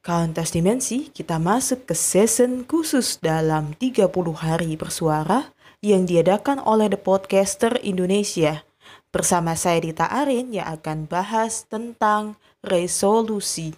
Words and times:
Kauntas 0.00 0.56
Dimensi, 0.56 1.12
kita 1.12 1.36
masuk 1.36 1.84
ke 1.84 1.92
season 1.92 2.64
khusus 2.64 3.20
dalam 3.20 3.76
30 3.76 4.08
hari 4.32 4.72
bersuara 4.72 5.52
yang 5.84 6.08
diadakan 6.08 6.56
oleh 6.56 6.88
The 6.88 6.96
Podcaster 6.96 7.76
Indonesia. 7.84 8.64
Bersama 9.12 9.52
saya 9.60 9.84
Dita 9.84 10.08
Arin 10.08 10.56
yang 10.56 10.72
akan 10.72 11.04
bahas 11.04 11.68
tentang 11.68 12.40
resolusi. 12.64 13.76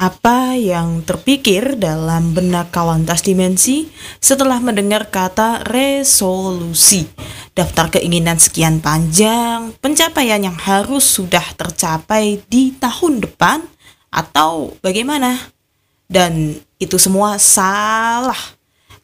Apa 0.00 0.56
yang 0.56 1.04
terpikir 1.04 1.76
dalam 1.76 2.32
benak 2.32 2.72
Kawantas 2.72 3.20
Dimensi 3.20 3.92
setelah 4.24 4.56
mendengar 4.56 5.12
kata 5.12 5.68
resolusi? 5.68 7.12
Daftar 7.54 7.86
keinginan 7.98 8.36
sekian 8.42 8.82
panjang, 8.82 9.72
pencapaian 9.78 10.42
yang 10.42 10.58
harus 10.58 11.06
sudah 11.06 11.42
tercapai 11.54 12.42
di 12.50 12.74
tahun 12.74 13.22
depan, 13.22 13.62
atau 14.10 14.74
bagaimana? 14.82 15.38
Dan 16.06 16.58
itu 16.78 16.98
semua 16.98 17.38
salah. 17.38 18.38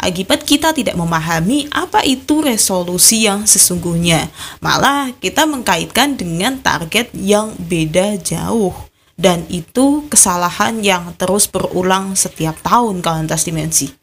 Akibat 0.01 0.48
kita 0.48 0.73
tidak 0.73 0.97
memahami 0.97 1.69
apa 1.69 2.01
itu 2.02 2.41
resolusi 2.41 3.28
yang 3.28 3.45
sesungguhnya, 3.45 4.33
malah 4.59 5.12
kita 5.20 5.45
mengkaitkan 5.45 6.17
dengan 6.17 6.56
target 6.56 7.12
yang 7.12 7.53
beda 7.61 8.17
jauh. 8.17 8.73
Dan 9.20 9.45
itu 9.53 10.09
kesalahan 10.09 10.80
yang 10.80 11.12
terus 11.20 11.45
berulang 11.45 12.17
setiap 12.17 12.56
tahun 12.64 13.05
kawan 13.05 13.28
dimensi. 13.28 14.00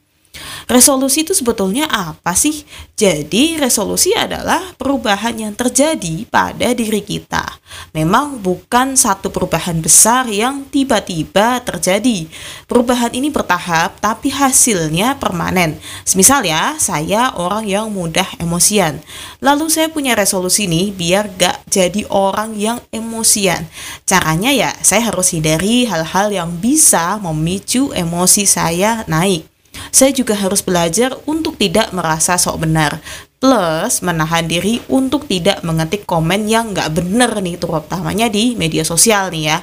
Resolusi 0.68 1.24
itu 1.24 1.32
sebetulnya 1.32 1.88
apa 1.88 2.36
sih? 2.36 2.68
Jadi, 3.00 3.56
resolusi 3.56 4.12
adalah 4.12 4.76
perubahan 4.76 5.40
yang 5.40 5.56
terjadi 5.56 6.28
pada 6.28 6.76
diri 6.76 7.00
kita. 7.00 7.48
Memang 7.96 8.44
bukan 8.44 9.00
satu 9.00 9.32
perubahan 9.32 9.80
besar 9.80 10.28
yang 10.28 10.68
tiba-tiba 10.68 11.64
terjadi. 11.64 12.28
Perubahan 12.68 13.16
ini 13.16 13.32
bertahap, 13.32 14.04
tapi 14.04 14.28
hasilnya 14.28 15.16
permanen. 15.16 15.80
Semisal 16.04 16.44
ya, 16.44 16.76
saya 16.76 17.32
orang 17.40 17.64
yang 17.64 17.88
mudah 17.88 18.28
emosian. 18.36 19.00
Lalu 19.40 19.72
saya 19.72 19.88
punya 19.88 20.20
resolusi 20.20 20.68
nih 20.68 20.92
biar 20.92 21.32
gak 21.40 21.64
jadi 21.72 22.04
orang 22.12 22.60
yang 22.60 22.84
emosian. 22.92 23.72
Caranya 24.04 24.52
ya, 24.52 24.76
saya 24.84 25.08
harus 25.08 25.32
hindari 25.32 25.88
hal-hal 25.88 26.28
yang 26.28 26.52
bisa 26.60 27.16
memicu 27.24 27.96
emosi 27.96 28.44
saya 28.44 29.08
naik 29.08 29.57
saya 29.92 30.14
juga 30.14 30.38
harus 30.38 30.64
belajar 30.64 31.14
untuk 31.28 31.58
tidak 31.60 31.92
merasa 31.92 32.38
sok 32.38 32.64
benar. 32.64 33.02
Plus 33.38 34.02
menahan 34.02 34.50
diri 34.50 34.82
untuk 34.90 35.30
tidak 35.30 35.62
mengetik 35.62 36.10
komen 36.10 36.50
yang 36.50 36.74
nggak 36.74 36.90
bener 36.96 37.32
nih 37.38 37.58
terutamanya 37.62 38.28
di 38.30 38.58
media 38.58 38.82
sosial 38.82 39.30
nih 39.30 39.54
ya. 39.54 39.60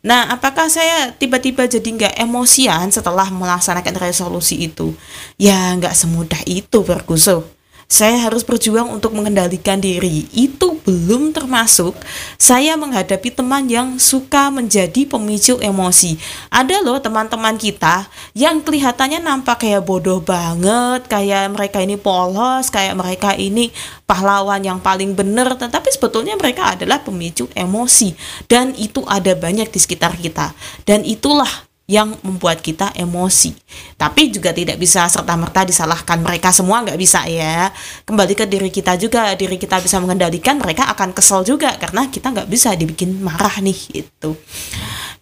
Nah, 0.00 0.32
apakah 0.32 0.72
saya 0.72 1.12
tiba-tiba 1.12 1.68
jadi 1.68 1.84
nggak 1.84 2.14
emosian 2.24 2.88
setelah 2.88 3.28
melaksanakan 3.28 4.00
resolusi 4.00 4.64
itu? 4.64 4.96
Ya, 5.36 5.76
nggak 5.76 5.92
semudah 5.92 6.40
itu, 6.48 6.80
Berguso 6.80 7.59
saya 7.90 8.22
harus 8.22 8.46
berjuang 8.46 8.86
untuk 8.86 9.10
mengendalikan 9.18 9.82
diri. 9.82 10.30
Itu 10.30 10.78
belum 10.86 11.34
termasuk 11.34 11.98
saya 12.38 12.78
menghadapi 12.78 13.34
teman 13.34 13.66
yang 13.66 13.98
suka 13.98 14.46
menjadi 14.54 15.10
pemicu 15.10 15.58
emosi. 15.58 16.14
Ada 16.54 16.86
loh 16.86 17.02
teman-teman 17.02 17.58
kita 17.58 18.06
yang 18.38 18.62
kelihatannya 18.62 19.18
nampak 19.18 19.66
kayak 19.66 19.82
bodoh 19.82 20.22
banget, 20.22 21.10
kayak 21.10 21.50
mereka 21.50 21.82
ini 21.82 21.98
polos, 21.98 22.70
kayak 22.70 22.94
mereka 22.94 23.34
ini 23.34 23.74
pahlawan 24.06 24.62
yang 24.62 24.78
paling 24.78 25.18
benar, 25.18 25.58
tetapi 25.58 25.90
sebetulnya 25.90 26.38
mereka 26.38 26.78
adalah 26.78 27.02
pemicu 27.02 27.50
emosi 27.58 28.14
dan 28.46 28.70
itu 28.78 29.02
ada 29.10 29.34
banyak 29.34 29.66
di 29.66 29.78
sekitar 29.82 30.14
kita. 30.14 30.54
Dan 30.86 31.02
itulah 31.02 31.69
yang 31.90 32.14
membuat 32.22 32.62
kita 32.62 32.94
emosi. 32.94 33.50
Tapi 33.98 34.30
juga 34.30 34.54
tidak 34.54 34.78
bisa 34.78 35.10
serta-merta 35.10 35.66
disalahkan 35.66 36.22
mereka 36.22 36.54
semua 36.54 36.86
nggak 36.86 36.94
bisa 36.94 37.26
ya. 37.26 37.74
Kembali 38.06 38.38
ke 38.38 38.46
diri 38.46 38.70
kita 38.70 38.94
juga, 38.94 39.34
diri 39.34 39.58
kita 39.58 39.82
bisa 39.82 39.98
mengendalikan, 39.98 40.62
mereka 40.62 40.86
akan 40.94 41.10
kesel 41.10 41.42
juga 41.42 41.74
karena 41.82 42.06
kita 42.06 42.30
nggak 42.30 42.46
bisa 42.46 42.78
dibikin 42.78 43.18
marah 43.18 43.58
nih 43.58 44.06
itu. 44.06 44.38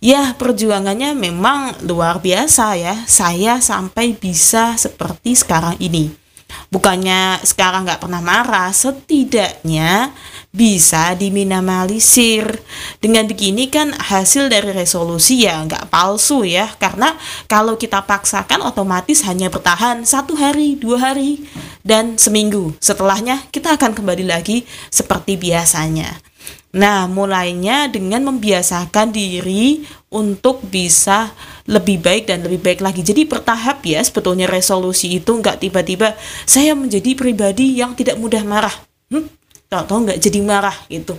Ya 0.04 0.36
perjuangannya 0.36 1.16
memang 1.16 1.80
luar 1.88 2.20
biasa 2.20 2.76
ya. 2.76 2.94
Saya 3.08 3.64
sampai 3.64 4.12
bisa 4.12 4.76
seperti 4.76 5.40
sekarang 5.40 5.80
ini. 5.80 6.27
Bukannya 6.68 7.40
sekarang 7.44 7.88
nggak 7.88 8.04
pernah 8.04 8.20
marah, 8.20 8.68
setidaknya 8.72 10.12
bisa 10.52 11.16
diminimalisir. 11.16 12.60
Dengan 13.00 13.24
begini 13.24 13.72
kan 13.72 13.92
hasil 13.92 14.52
dari 14.52 14.72
resolusi 14.72 15.48
ya 15.48 15.64
nggak 15.64 15.88
palsu 15.88 16.44
ya, 16.44 16.68
karena 16.76 17.16
kalau 17.48 17.80
kita 17.80 18.04
paksakan 18.04 18.64
otomatis 18.64 19.24
hanya 19.24 19.48
bertahan 19.48 20.04
satu 20.04 20.36
hari, 20.36 20.76
dua 20.76 21.12
hari, 21.12 21.44
dan 21.84 22.20
seminggu. 22.20 22.76
Setelahnya 22.84 23.48
kita 23.48 23.76
akan 23.76 23.96
kembali 23.96 24.28
lagi 24.28 24.68
seperti 24.92 25.40
biasanya. 25.40 26.27
Nah, 26.68 27.08
mulainya 27.08 27.88
dengan 27.88 28.28
membiasakan 28.28 29.08
diri 29.08 29.88
untuk 30.12 30.60
bisa 30.68 31.32
lebih 31.64 31.96
baik 31.96 32.28
dan 32.28 32.44
lebih 32.44 32.60
baik 32.60 32.80
lagi. 32.84 33.00
Jadi 33.00 33.24
bertahap 33.24 33.80
ya 33.88 34.04
sebetulnya 34.04 34.44
resolusi 34.44 35.16
itu 35.16 35.32
nggak 35.32 35.64
tiba-tiba 35.64 36.12
saya 36.44 36.76
menjadi 36.76 37.16
pribadi 37.16 37.80
yang 37.80 37.96
tidak 37.96 38.20
mudah 38.20 38.44
marah. 38.44 38.76
Hmm, 39.08 39.24
tahu-tahu 39.72 40.12
nggak 40.12 40.20
jadi 40.20 40.40
marah 40.44 40.76
gitu. 40.92 41.16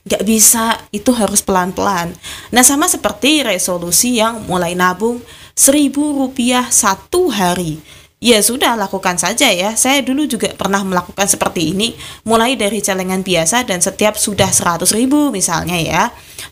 Nggak 0.00 0.24
bisa, 0.24 0.80
itu 0.96 1.12
harus 1.12 1.44
pelan-pelan. 1.44 2.16
Nah 2.48 2.64
sama 2.64 2.88
seperti 2.88 3.44
resolusi 3.44 4.16
yang 4.16 4.48
mulai 4.48 4.72
nabung 4.72 5.20
seribu 5.52 6.16
rupiah 6.16 6.72
satu 6.72 7.28
hari 7.28 7.99
ya 8.20 8.38
sudah 8.44 8.76
lakukan 8.76 9.16
saja 9.16 9.48
ya. 9.48 9.72
Saya 9.74 10.04
dulu 10.04 10.28
juga 10.28 10.52
pernah 10.52 10.84
melakukan 10.84 11.24
seperti 11.24 11.72
ini, 11.72 11.96
mulai 12.28 12.54
dari 12.54 12.84
celengan 12.84 13.24
biasa 13.24 13.64
dan 13.64 13.80
setiap 13.80 14.20
sudah 14.20 14.52
100 14.52 14.84
ribu 14.92 15.32
misalnya 15.32 15.80
ya, 15.80 16.02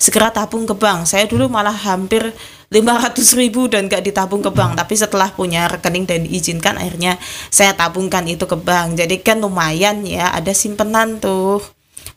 segera 0.00 0.32
tabung 0.32 0.64
ke 0.64 0.72
bank. 0.72 1.04
Saya 1.04 1.28
dulu 1.28 1.46
malah 1.52 1.76
hampir 1.76 2.32
500 2.72 3.40
ribu 3.40 3.68
dan 3.68 3.86
gak 3.86 4.00
ditabung 4.00 4.40
ke 4.40 4.48
bank. 4.48 4.80
Tapi 4.80 4.94
setelah 4.96 5.28
punya 5.32 5.68
rekening 5.68 6.08
dan 6.08 6.24
diizinkan 6.24 6.80
akhirnya 6.80 7.20
saya 7.52 7.76
tabungkan 7.76 8.24
itu 8.24 8.48
ke 8.48 8.56
bank. 8.56 8.96
Jadi 8.96 9.20
kan 9.20 9.38
lumayan 9.38 10.02
ya 10.08 10.32
ada 10.32 10.50
simpenan 10.56 11.20
tuh. 11.20 11.60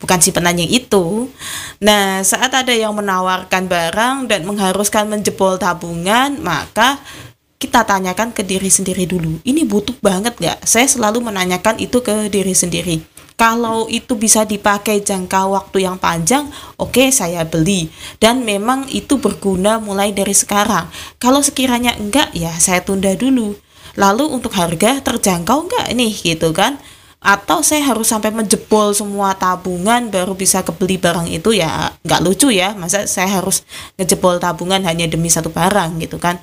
Bukan 0.00 0.18
simpenan 0.18 0.58
yang 0.58 0.72
itu. 0.72 1.30
Nah 1.78 2.24
saat 2.26 2.50
ada 2.50 2.74
yang 2.74 2.96
menawarkan 2.96 3.70
barang 3.70 4.16
dan 4.26 4.42
mengharuskan 4.48 5.06
menjebol 5.06 5.60
tabungan 5.60 6.40
maka 6.42 6.98
kita 7.62 7.86
tanyakan 7.86 8.34
ke 8.34 8.42
diri 8.42 8.66
sendiri 8.66 9.06
dulu. 9.06 9.38
Ini 9.46 9.62
butuh 9.62 9.94
banget 10.02 10.34
gak? 10.42 10.66
Saya 10.66 10.90
selalu 10.90 11.22
menanyakan 11.30 11.78
itu 11.78 12.02
ke 12.02 12.26
diri 12.26 12.58
sendiri. 12.58 12.98
Kalau 13.38 13.86
itu 13.86 14.18
bisa 14.18 14.42
dipakai 14.42 14.98
jangka 14.98 15.46
waktu 15.46 15.86
yang 15.86 15.94
panjang, 15.94 16.50
oke 16.74 16.90
okay, 16.90 17.08
saya 17.14 17.46
beli. 17.46 17.86
Dan 18.18 18.42
memang 18.42 18.90
itu 18.90 19.22
berguna 19.22 19.78
mulai 19.78 20.10
dari 20.10 20.34
sekarang. 20.34 20.90
Kalau 21.22 21.38
sekiranya 21.38 21.94
enggak, 21.94 22.34
ya 22.34 22.50
saya 22.58 22.82
tunda 22.82 23.14
dulu. 23.14 23.54
Lalu 23.94 24.26
untuk 24.26 24.50
harga 24.58 24.98
terjangkau 24.98 25.70
enggak 25.70 25.86
nih 25.94 26.12
gitu 26.12 26.50
kan? 26.50 26.82
Atau 27.22 27.62
saya 27.62 27.86
harus 27.86 28.10
sampai 28.10 28.34
menjebol 28.34 28.90
semua 28.90 29.38
tabungan 29.38 30.10
baru 30.10 30.34
bisa 30.34 30.66
kebeli 30.66 30.98
barang 30.98 31.30
itu 31.30 31.54
ya 31.54 31.94
nggak 32.02 32.20
lucu 32.26 32.50
ya. 32.50 32.74
Masa 32.74 33.06
saya 33.06 33.38
harus 33.38 33.62
ngejebol 33.94 34.42
tabungan 34.42 34.82
hanya 34.82 35.06
demi 35.06 35.30
satu 35.30 35.54
barang 35.54 36.02
gitu 36.02 36.18
kan? 36.18 36.42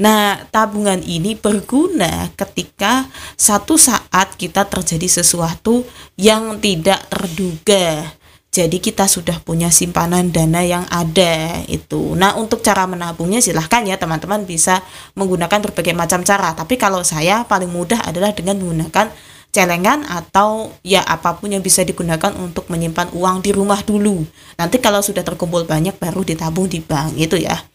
Nah, 0.00 0.48
tabungan 0.48 1.04
ini 1.04 1.36
berguna 1.36 2.32
ketika 2.32 3.04
satu 3.36 3.76
saat 3.76 4.32
kita 4.40 4.64
terjadi 4.64 5.20
sesuatu 5.20 5.84
yang 6.16 6.56
tidak 6.56 7.04
terduga. 7.12 8.16
Jadi 8.50 8.82
kita 8.82 9.06
sudah 9.06 9.38
punya 9.44 9.68
simpanan 9.70 10.32
dana 10.32 10.64
yang 10.64 10.88
ada 10.88 11.62
itu. 11.68 12.16
Nah, 12.16 12.34
untuk 12.34 12.64
cara 12.64 12.88
menabungnya 12.88 13.38
silahkan 13.44 13.84
ya 13.84 14.00
teman-teman 14.00 14.42
bisa 14.48 14.82
menggunakan 15.14 15.60
berbagai 15.70 15.94
macam 15.94 16.24
cara. 16.24 16.56
Tapi 16.56 16.74
kalau 16.80 17.04
saya 17.04 17.44
paling 17.44 17.70
mudah 17.70 18.00
adalah 18.02 18.34
dengan 18.34 18.58
menggunakan 18.58 19.12
celengan 19.54 20.02
atau 20.08 20.74
ya 20.82 21.04
apa 21.06 21.38
pun 21.38 21.54
yang 21.54 21.62
bisa 21.62 21.86
digunakan 21.86 22.34
untuk 22.40 22.66
menyimpan 22.72 23.14
uang 23.14 23.44
di 23.44 23.54
rumah 23.54 23.84
dulu. 23.86 24.26
Nanti 24.58 24.82
kalau 24.82 25.04
sudah 25.04 25.22
terkumpul 25.22 25.68
banyak 25.68 25.94
baru 26.00 26.26
ditabung 26.26 26.66
di 26.66 26.82
bank 26.82 27.20
itu 27.20 27.38
ya. 27.38 27.69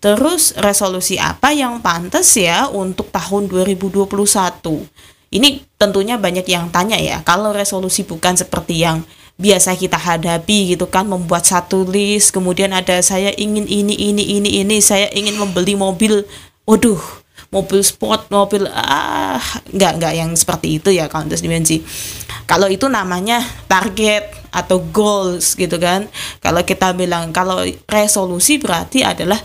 Terus 0.00 0.56
resolusi 0.56 1.20
apa 1.20 1.52
yang 1.52 1.84
pantas 1.84 2.32
ya 2.34 2.66
untuk 2.72 3.12
tahun 3.12 3.52
2021? 3.52 4.08
Ini 5.30 5.62
tentunya 5.78 6.18
banyak 6.18 6.46
yang 6.48 6.72
tanya 6.74 6.98
ya, 6.98 7.22
kalau 7.22 7.54
resolusi 7.54 8.02
bukan 8.02 8.34
seperti 8.34 8.82
yang 8.82 9.06
biasa 9.40 9.72
kita 9.78 9.96
hadapi 9.96 10.76
gitu 10.76 10.84
kan 10.90 11.08
membuat 11.08 11.48
satu 11.48 11.88
list 11.88 12.36
kemudian 12.36 12.76
ada 12.76 13.00
saya 13.00 13.32
ingin 13.40 13.64
ini 13.64 13.96
ini 13.96 14.36
ini 14.36 14.60
ini 14.60 14.76
saya 14.84 15.08
ingin 15.12 15.40
membeli 15.40 15.78
mobil. 15.78 16.26
Waduh 16.68 17.00
mobil 17.50 17.82
sport 17.82 18.30
mobil 18.30 18.62
ah 18.70 19.42
nggak 19.74 19.92
nggak 19.98 20.12
yang 20.14 20.30
seperti 20.38 20.78
itu 20.78 20.94
ya 20.94 21.10
Countess 21.10 21.42
Dimensi 21.42 21.82
Kalau 22.50 22.66
itu 22.66 22.90
namanya 22.90 23.38
target 23.70 24.26
atau 24.50 24.82
goals 24.90 25.54
gitu 25.54 25.78
kan. 25.78 26.10
Kalau 26.42 26.66
kita 26.66 26.90
bilang 26.98 27.30
kalau 27.30 27.62
resolusi 27.86 28.58
berarti 28.58 29.06
adalah 29.06 29.38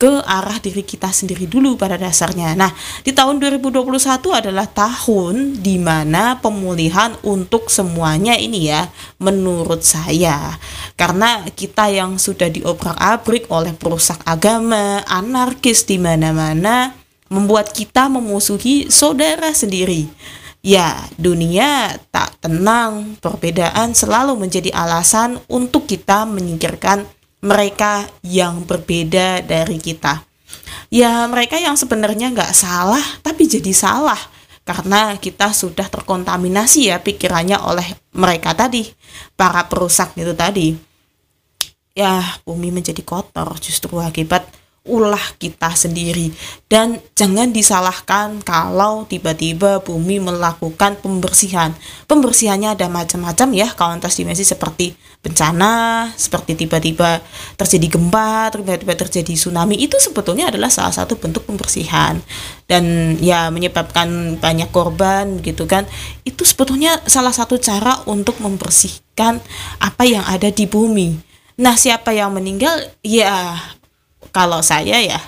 ke 0.00 0.08
arah 0.24 0.56
diri 0.56 0.80
kita 0.80 1.12
sendiri 1.12 1.44
dulu 1.44 1.76
pada 1.76 2.00
dasarnya. 2.00 2.56
Nah, 2.56 2.72
di 3.04 3.12
tahun 3.12 3.36
2021 3.36 3.92
adalah 4.32 4.64
tahun 4.64 5.60
di 5.60 5.76
mana 5.76 6.40
pemulihan 6.40 7.12
untuk 7.20 7.68
semuanya 7.68 8.32
ini 8.40 8.72
ya, 8.72 8.88
menurut 9.20 9.84
saya. 9.84 10.56
Karena 10.96 11.44
kita 11.52 11.92
yang 11.92 12.16
sudah 12.16 12.48
diobrak-abrik 12.48 13.52
oleh 13.52 13.76
perusak 13.76 14.24
agama, 14.24 15.04
anarkis 15.04 15.84
di 15.84 16.00
mana-mana, 16.00 16.96
membuat 17.28 17.76
kita 17.76 18.08
memusuhi 18.08 18.88
saudara 18.88 19.52
sendiri. 19.52 20.08
Ya, 20.60 21.08
dunia 21.16 21.96
tak 22.12 22.36
tenang, 22.44 23.16
perbedaan 23.24 23.96
selalu 23.96 24.36
menjadi 24.36 24.68
alasan 24.76 25.40
untuk 25.48 25.88
kita 25.88 26.28
menyingkirkan 26.28 27.08
mereka 27.40 28.04
yang 28.20 28.68
berbeda 28.68 29.40
dari 29.40 29.80
kita. 29.80 30.20
Ya 30.92 31.24
mereka 31.30 31.56
yang 31.56 31.80
sebenarnya 31.80 32.28
nggak 32.34 32.52
salah 32.52 33.00
tapi 33.24 33.46
jadi 33.46 33.72
salah 33.72 34.18
karena 34.68 35.16
kita 35.16 35.54
sudah 35.54 35.88
terkontaminasi 35.88 36.92
ya 36.92 37.00
pikirannya 37.00 37.56
oleh 37.56 37.96
mereka 38.12 38.52
tadi, 38.52 38.84
para 39.40 39.64
perusak 39.64 40.12
itu 40.20 40.36
tadi. 40.36 40.76
Ya 41.96 42.20
bumi 42.44 42.68
menjadi 42.68 43.00
kotor 43.00 43.56
justru 43.58 43.96
akibat 43.96 44.44
ulah 44.88 45.20
kita 45.36 45.76
sendiri. 45.76 46.32
Dan 46.64 46.98
jangan 47.12 47.52
disalahkan 47.52 48.40
kalau 48.40 49.04
tiba-tiba 49.04 49.84
bumi 49.84 50.18
melakukan 50.22 50.96
pembersihan. 50.98 51.76
Pembersihannya 52.08 52.72
ada 52.72 52.88
macam-macam 52.88 53.48
ya 53.52 53.68
kawantas 53.76 54.16
dimensi 54.16 54.42
seperti 54.42 54.96
bencana 55.20 56.08
seperti 56.16 56.56
tiba-tiba 56.64 57.20
terjadi 57.60 57.92
gempa 57.92 58.48
tiba-tiba 58.56 58.96
terjadi 58.96 59.32
tsunami. 59.36 59.76
Itu 59.76 60.00
sebetulnya 60.00 60.48
adalah 60.48 60.72
salah 60.72 60.96
satu 60.96 61.20
bentuk 61.20 61.44
pembersihan. 61.44 62.16
Dan 62.64 63.16
ya 63.20 63.52
menyebabkan 63.52 64.40
banyak 64.40 64.72
korban 64.72 65.44
gitu 65.44 65.68
kan. 65.68 65.84
Itu 66.24 66.48
sebetulnya 66.48 67.04
salah 67.04 67.36
satu 67.36 67.60
cara 67.60 68.00
untuk 68.08 68.40
membersihkan 68.40 69.44
apa 69.76 70.02
yang 70.08 70.24
ada 70.24 70.48
di 70.48 70.64
bumi. 70.64 71.20
Nah, 71.60 71.76
siapa 71.76 72.16
yang 72.16 72.32
meninggal? 72.32 72.72
Ya, 73.04 73.60
kalau 74.28 74.60
saya 74.60 75.00
ya 75.00 75.20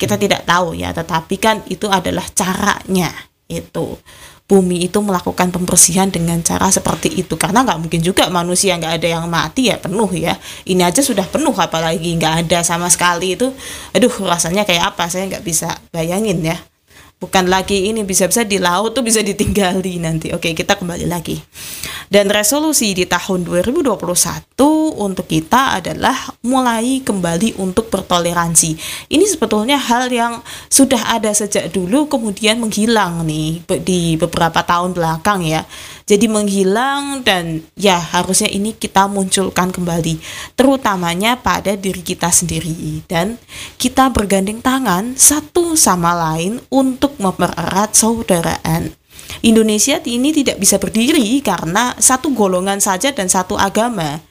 kita 0.00 0.16
tidak 0.16 0.48
tahu 0.48 0.72
ya, 0.78 0.94
tetapi 0.96 1.36
kan 1.36 1.60
itu 1.68 1.86
adalah 1.90 2.24
caranya 2.32 3.12
itu. 3.50 4.00
Bumi 4.48 4.88
itu 4.88 4.96
melakukan 5.04 5.52
pembersihan 5.52 6.08
dengan 6.08 6.40
cara 6.40 6.72
seperti 6.72 7.12
itu. 7.20 7.36
Karena 7.36 7.68
nggak 7.68 7.84
mungkin 7.84 8.00
juga 8.00 8.32
manusia 8.32 8.80
nggak 8.80 8.96
ada 8.96 9.08
yang 9.20 9.28
mati 9.28 9.68
ya 9.68 9.76
penuh 9.76 10.08
ya. 10.16 10.40
Ini 10.64 10.88
aja 10.88 11.04
sudah 11.04 11.28
penuh 11.28 11.52
apalagi 11.52 12.16
nggak 12.16 12.48
ada 12.48 12.64
sama 12.64 12.88
sekali 12.88 13.36
itu. 13.36 13.52
Aduh 13.92 14.12
rasanya 14.24 14.64
kayak 14.64 14.96
apa? 14.96 15.12
Saya 15.12 15.28
nggak 15.28 15.44
bisa 15.44 15.76
bayangin 15.92 16.40
ya 16.40 16.56
bukan 17.18 17.50
lagi 17.50 17.90
ini 17.90 18.06
bisa-bisa 18.06 18.46
di 18.46 18.62
laut 18.62 18.94
tuh 18.94 19.02
bisa 19.02 19.18
ditinggali 19.22 19.98
nanti. 19.98 20.30
Oke, 20.30 20.54
kita 20.54 20.78
kembali 20.78 21.06
lagi. 21.10 21.38
Dan 22.08 22.32
resolusi 22.32 22.96
di 22.96 23.04
tahun 23.04 23.44
2021 23.44 24.00
untuk 24.96 25.26
kita 25.28 25.76
adalah 25.76 26.16
mulai 26.40 27.04
kembali 27.04 27.60
untuk 27.60 27.92
bertoleransi. 27.92 28.70
Ini 29.12 29.24
sebetulnya 29.28 29.76
hal 29.76 30.08
yang 30.08 30.40
sudah 30.72 31.20
ada 31.20 31.28
sejak 31.36 31.68
dulu 31.68 32.08
kemudian 32.08 32.64
menghilang 32.64 33.28
nih 33.28 33.60
di 33.84 34.16
beberapa 34.16 34.64
tahun 34.64 34.96
belakang 34.96 35.44
ya 35.44 35.68
jadi 36.08 36.24
menghilang 36.24 37.20
dan 37.20 37.60
ya 37.76 38.00
harusnya 38.00 38.48
ini 38.48 38.72
kita 38.72 39.04
munculkan 39.12 39.68
kembali 39.68 40.16
terutamanya 40.56 41.36
pada 41.36 41.76
diri 41.76 42.00
kita 42.00 42.32
sendiri 42.32 43.04
dan 43.04 43.36
kita 43.76 44.08
bergandeng 44.08 44.64
tangan 44.64 45.12
satu 45.20 45.76
sama 45.76 46.16
lain 46.16 46.64
untuk 46.72 47.20
mempererat 47.20 47.92
saudaraan. 47.92 48.96
Indonesia 49.44 50.00
ini 50.08 50.32
tidak 50.32 50.56
bisa 50.56 50.80
berdiri 50.80 51.44
karena 51.44 51.92
satu 52.00 52.32
golongan 52.32 52.80
saja 52.80 53.12
dan 53.12 53.28
satu 53.28 53.60
agama 53.60 54.24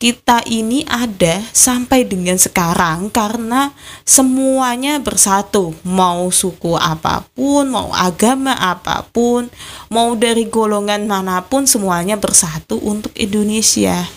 kita 0.00 0.40
ini 0.48 0.80
ada 0.88 1.44
sampai 1.52 2.08
dengan 2.08 2.40
sekarang 2.40 3.12
karena 3.12 3.76
semuanya 4.08 4.96
bersatu. 4.96 5.76
Mau 5.84 6.32
suku 6.32 6.72
apa 6.80 7.28
pun 7.36 7.68
mau 7.68 7.92
agama 7.92 8.56
apa 8.56 9.04
pun 9.12 9.52
mau 9.92 10.16
dari 10.16 10.48
golongan 10.48 11.04
mana 11.04 11.44
pun 11.44 11.68
semuanya 11.68 12.16
bersatu 12.16 12.80
untuk 12.80 13.12
Indonesia. 13.12 14.08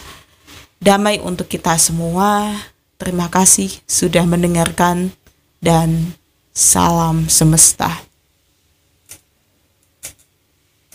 Damai 0.80 1.20
untuk 1.20 1.52
kita 1.52 1.76
semua. 1.76 2.56
Terima 2.96 3.28
kasih 3.28 3.68
sudah 3.84 4.24
mendengarkan 4.24 5.12
dan 5.60 6.16
salam 6.56 7.28
semesta 7.28 8.13